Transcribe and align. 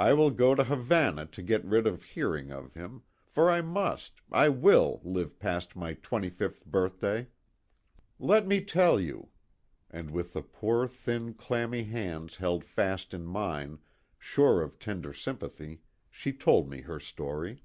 I 0.00 0.12
will 0.12 0.32
go 0.32 0.56
to 0.56 0.64
Havana 0.64 1.24
to 1.26 1.40
get 1.40 1.64
rid 1.64 1.86
of 1.86 2.02
hearing 2.02 2.50
of 2.50 2.74
him, 2.74 3.04
for 3.28 3.48
I 3.48 3.60
must 3.60 4.14
I 4.32 4.48
will 4.48 5.00
live 5.04 5.38
past 5.38 5.76
my 5.76 5.94
twenty 5.94 6.28
fifth 6.30 6.66
birthday. 6.66 7.28
"Let 8.18 8.48
me 8.48 8.60
tell 8.60 8.98
you" 8.98 9.28
and 9.88 10.10
with 10.10 10.32
the 10.32 10.42
poor, 10.42 10.88
thin 10.88 11.32
clammy 11.34 11.84
hands 11.84 12.34
held 12.34 12.64
fast 12.64 13.14
in 13.14 13.24
mine, 13.24 13.78
sure 14.18 14.62
of 14.62 14.80
tender 14.80 15.12
sympathy, 15.12 15.80
she 16.10 16.32
told 16.32 16.68
me 16.68 16.80
her 16.80 16.98
story. 16.98 17.62